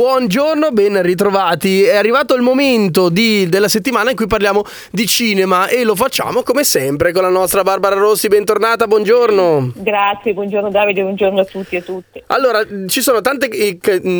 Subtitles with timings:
[0.00, 1.84] Buongiorno, ben ritrovati.
[1.84, 6.42] È arrivato il momento di- della settimana in cui parliamo di cinema e lo facciamo
[6.42, 8.28] come sempre con la nostra Barbara Rossi.
[8.28, 9.72] Bentornata, buongiorno.
[9.76, 12.22] Grazie, buongiorno Davide, buongiorno a tutti e a tutte.
[12.26, 13.48] Allora, ci sono tante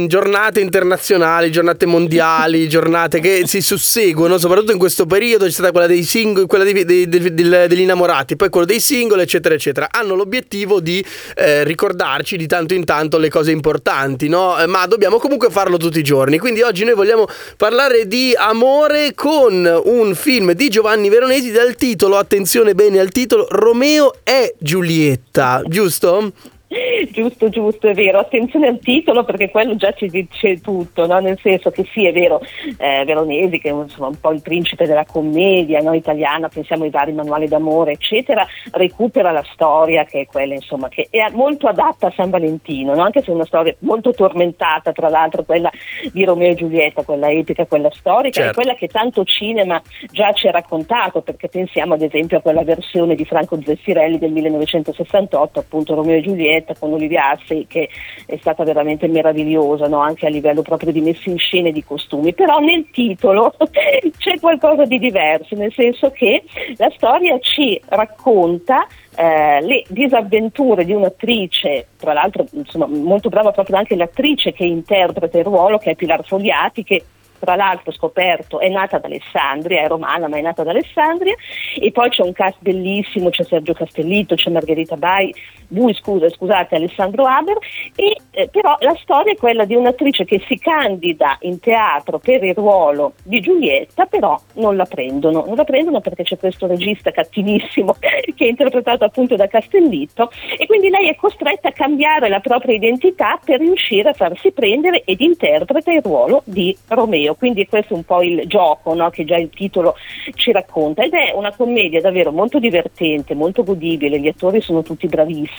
[0.06, 5.86] giornate internazionali, giornate mondiali, giornate che si susseguono, soprattutto in questo periodo c'è stata quella
[5.86, 9.88] dei singoli, quella dei- dei- dei- degli innamorati, poi quello dei singoli, eccetera, eccetera.
[9.90, 11.04] Hanno l'obiettivo di
[11.34, 14.58] eh, ricordarci di tanto in tanto le cose importanti, no?
[14.58, 16.38] Eh, Ma dobbiamo comunque farlo tutti i giorni.
[16.38, 17.26] Quindi oggi noi vogliamo
[17.56, 23.48] parlare di amore con un film di Giovanni Veronesi dal titolo, attenzione bene al titolo,
[23.50, 26.32] Romeo e Giulietta, giusto?
[27.12, 28.18] Giusto, giusto, è vero.
[28.18, 31.18] Attenzione al titolo perché quello già ci dice tutto, no?
[31.20, 32.40] nel senso che sì, è vero,
[32.78, 35.92] eh, Veronesi che è insomma, un po' il principe della commedia no?
[35.92, 41.06] italiana, pensiamo ai vari manuali d'amore, eccetera, recupera la storia che è quella insomma, che
[41.10, 43.02] è molto adatta a San Valentino, no?
[43.02, 45.70] anche se è una storia molto tormentata, tra l'altro quella
[46.12, 48.50] di Romeo e Giulietta, quella epica, quella storica, Certo.
[48.50, 52.64] è quella che tanto cinema già ci ha raccontato, perché pensiamo ad esempio a quella
[52.64, 57.88] versione di Franco Zeffirelli del 1968, appunto Romeo e Giulietta con Olivia Assey, che
[58.26, 59.98] è stata veramente meravigliosa, no?
[59.98, 62.32] anche a livello proprio di messa in scena e di costumi.
[62.32, 63.54] Però nel titolo
[64.18, 66.42] c'è qualcosa di diverso, nel senso che
[66.76, 73.76] la storia ci racconta eh, le disavventure di un'attrice, tra l'altro insomma, molto brava proprio
[73.76, 77.04] anche l'attrice che interpreta il ruolo, che è Pilar Fogliati, che
[77.38, 81.34] tra l'altro scoperto è nata ad Alessandria, è romana ma è nata ad Alessandria
[81.78, 85.34] e poi c'è un cast bellissimo, c'è Sergio Castellitto, c'è Margherita Bai,
[85.68, 87.58] Bui scusa, scusate, Alessandro Haber
[87.94, 92.44] e eh, però la storia è quella di un'attrice che si candida in teatro per
[92.44, 97.10] il ruolo di Giulietta però non la prendono, non la prendono perché c'è questo regista
[97.10, 102.40] cattivissimo che è interpretato appunto da Castellitto e quindi lei è costretta a cambiare la
[102.40, 107.34] propria identità per riuscire a farsi prendere ed interpreta il ruolo di Romeo.
[107.34, 109.96] Quindi questo è un po' il gioco no, che già il titolo
[110.34, 111.02] ci racconta.
[111.02, 115.55] Ed è una commedia davvero molto divertente, molto godibile, gli attori sono tutti bravissimi,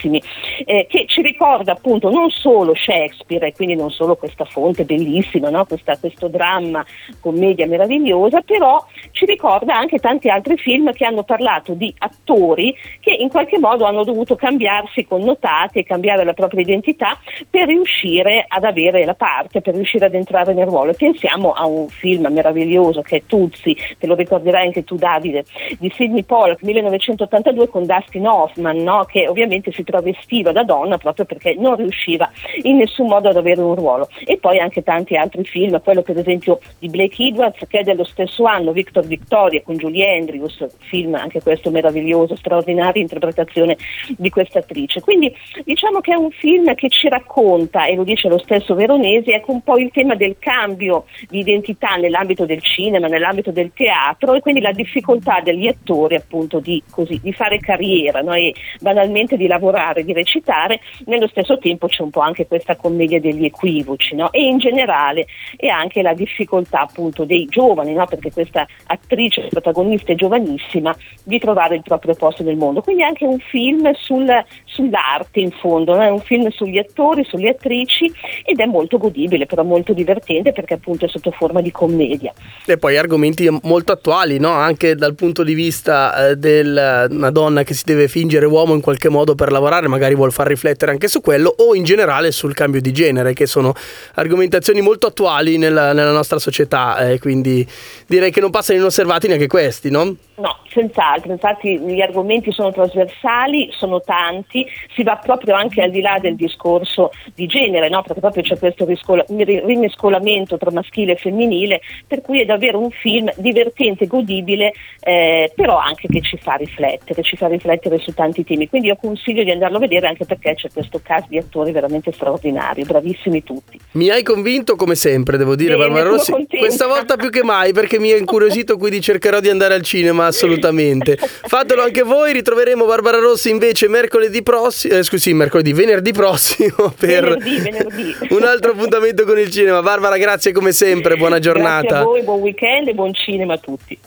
[0.66, 5.50] eh, che ci ricorda appunto non solo Shakespeare e quindi non solo questa fonte bellissima,
[5.50, 6.85] no, questa- questo dramma,
[7.19, 13.13] commedia meravigliosa, però ci ricorda anche tanti altri film che hanno parlato di attori che
[13.13, 17.18] in qualche modo hanno dovuto cambiarsi connotati e cambiare la propria identità
[17.50, 20.94] per riuscire ad avere la parte, per riuscire ad entrare nel ruolo.
[20.94, 25.46] Pensiamo a un film meraviglioso che è Tuzzi, te lo ricorderai anche tu Davide,
[25.79, 29.06] di Sidney Pollack 1982 con Dustin Hoffman, no?
[29.06, 32.29] che ovviamente si travestiva da donna proprio perché non riusciva
[32.63, 34.09] in nessun modo ad avere un ruolo.
[34.25, 38.03] E poi anche tanti altri film, quello per esempio di Blake Edwards che è dello
[38.03, 43.77] stesso anno, Victor Victoria con Julie Andrews, film anche questo meraviglioso, straordinaria interpretazione
[44.17, 45.01] di questa attrice.
[45.01, 45.33] Quindi
[45.63, 49.51] diciamo che è un film che ci racconta, e lo dice lo stesso Veronesi, ecco
[49.53, 54.41] un po' il tema del cambio di identità nell'ambito del cinema, nell'ambito del teatro e
[54.41, 58.33] quindi la difficoltà degli attori appunto di, così, di fare carriera no?
[58.33, 63.19] e banalmente di lavorare, di recitare, nello stesso tempo c'è un po' anche questa commedia
[63.19, 64.31] degli equivoci no?
[64.31, 68.05] e in generale e anche la difficoltà appunto dei giovani, no?
[68.05, 72.81] perché questa attrice protagonista è giovanissima, di trovare il proprio posto nel mondo.
[72.81, 76.01] Quindi è anche un film sul- sull'arte in fondo, no?
[76.01, 78.11] è un film sugli attori, sulle attrici
[78.43, 82.33] ed è molto godibile, però molto divertente perché appunto è sotto forma di commedia.
[82.66, 84.37] E poi argomenti molto attuali?
[84.47, 89.09] Anche dal punto di vista eh, una donna che si deve fingere uomo in qualche
[89.09, 92.81] modo per lavorare, magari vuol far riflettere anche su quello, o in generale sul cambio
[92.81, 93.73] di genere, che sono
[94.16, 97.09] argomentazioni molto attuali nella, nella nostra società.
[97.09, 97.67] eh, quindi
[98.05, 100.16] direi che non passano inosservati neanche questi, no?
[100.39, 105.99] No, senz'altro, infatti gli argomenti sono trasversali, sono tanti, si va proprio anche al di
[105.99, 108.03] là del discorso di genere, no?
[108.03, 112.91] perché proprio c'è questo riscola- rimescolamento tra maschile e femminile, per cui è davvero un
[112.91, 118.43] film divertente, godibile, eh, però anche che ci fa riflettere, ci fa riflettere su tanti
[118.43, 118.69] temi.
[118.69, 122.11] Quindi io consiglio di andarlo a vedere anche perché c'è questo cast di attori veramente
[122.11, 123.79] straordinario, bravissimi tutti.
[123.93, 126.31] Mi hai convinto come sempre, devo dire, Bene, Barbara Rossi.
[126.47, 130.25] Questa volta più che mai perché mi ha incuriosito, quindi cercherò di andare al cinema
[130.28, 131.18] assolutamente.
[131.18, 137.38] Fatelo anche voi, ritroveremo Barbara Rossi invece mercoledì prossimo, eh, scusi, mercoledì, venerdì prossimo per
[137.38, 138.16] Venerdì, venerdì.
[138.29, 139.82] un altro appuntamento con il cinema.
[139.82, 141.82] Barbara, grazie come sempre, buona giornata.
[141.82, 143.97] Grazie a voi, buon weekend e buon cinema a tutti.